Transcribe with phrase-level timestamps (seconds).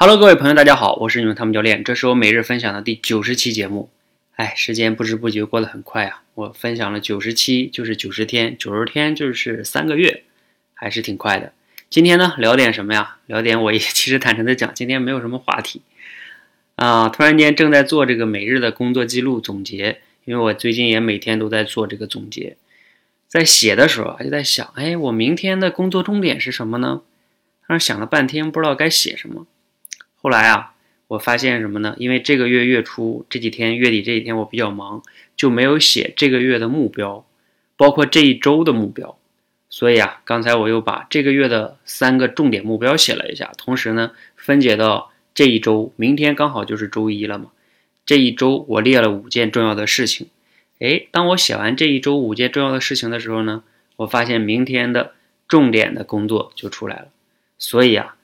[0.00, 3.90] Hello，各位朋友，大家好，我是你们汤姆教练，这是我每日分享的第九十期节目。
[4.36, 6.22] 哎，时间不知不觉过得很快啊！
[6.34, 10.22] 我分享了九十期，就是九十天，九十天就是三个月，
[10.72, 11.52] 还是挺快的。
[11.90, 13.16] 今天呢，聊点什么呀？
[13.26, 15.82] 聊点我也 其实坦诚的讲，今天没有什么话题
[16.76, 17.08] 啊。
[17.08, 22.56] 突然间正在做这个每日的工作记录总结，因为我最近也每天都在做这个总结，
[23.26, 27.02] 在写的时候就在想，哎，我明天的工作重点是什么呢？
[27.66, 29.48] 但是想了半天，不知道该写什么。
[30.28, 30.74] 后来啊，
[31.06, 31.94] 我发现什么呢？
[31.96, 35.02] 因为这个月月初这几天月底这几天我比较忙，
[35.38, 37.24] 就没有写这个月的目标，
[37.78, 39.18] 包括这一周的目标。
[39.70, 47.52] 所以啊，刚才我又把这个月的三个重点目标写了一下，同时呢，分解到这一周，明天刚好就是周一了嘛。
[48.04, 50.26] 这一周我列了五件重要的事情。
[50.78, 53.62] 哎，当我写完这一周五件重要的事情的时候呢，
[53.96, 55.14] 我发现明天的
[55.48, 57.08] 重点的工作就出来了。
[57.56, 58.16] 所以啊。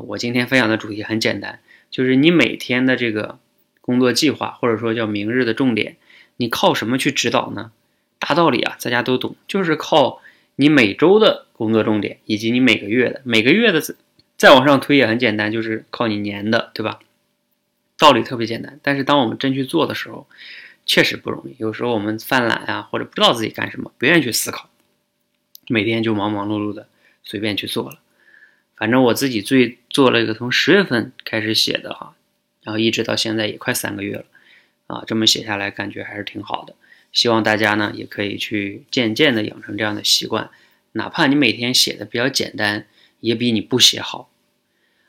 [0.00, 1.60] 我今天分享的主题很简单，
[1.90, 3.38] 就是你每天的这个
[3.82, 5.96] 工作计划，或者说叫明日的重点，
[6.38, 7.72] 你靠什么去指导呢？
[8.18, 10.22] 大道理啊，大家都懂，就是靠
[10.56, 13.82] 你每周的工作重点，以及你每个月的，每个月的
[14.38, 17.00] 再往上推也很简单，就是靠你年的，对吧？
[17.98, 20.26] 道理特别简单，但是当我们真去做的时候，
[20.86, 21.54] 确实不容易。
[21.58, 24.70] 有时候我们犯懒啊，或者不知道自己干什么，不愿意去思考，
[25.68, 26.88] 每天就忙忙碌碌的
[27.22, 27.98] 随便去做了。
[28.82, 32.16] 反正我自己最做了一个从十月份开始写的哈，
[32.64, 34.24] 然后一直到现在也快三个月了，
[34.88, 36.74] 啊，这么写下来感觉还是挺好的。
[37.12, 40.50] 希望大家呢也可以去渐渐的养成这样的习惯，
[40.94, 42.86] 哪怕你每天写的比较简单，
[43.20, 44.28] 也比你不写好。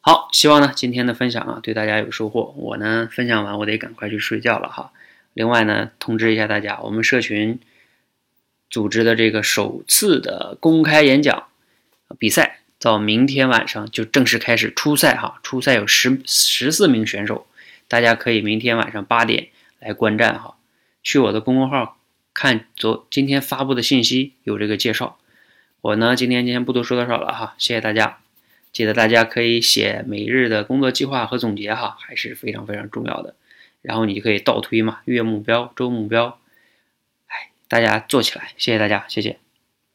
[0.00, 2.54] 好，希望呢今天的分享啊对大家有收获。
[2.56, 4.94] 我呢分享完我得赶快去睡觉了哈。
[5.34, 7.60] 另外呢通知一下大家，我们社群
[8.70, 11.48] 组织的这个首次的公开演讲
[12.18, 12.60] 比赛。
[12.80, 17.46] 到明天晚上就正式开始初赛哈，初赛有十十四名选手，
[17.88, 19.48] 大家可以明天晚上八点
[19.80, 20.56] 来观战哈。
[21.02, 21.98] 去我的公众号
[22.32, 25.18] 看昨今天发布的信息，有这个介绍。
[25.80, 28.18] 我呢今天今天不多说多少了哈，谢谢大家。
[28.70, 33.34] 记得大家可以写每日的工作计划和总结哈，还是非常非常重要的。
[33.82, 36.38] 然后你就可以倒推嘛，月目标、周目标，
[37.26, 38.52] 哎，大家做起来。
[38.56, 39.47] 谢谢大家，谢谢。